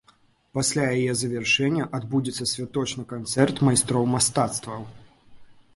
[0.59, 4.81] Пасля яе завяршэння адбудзецца святочны канцэрт майстроў мастацтваў.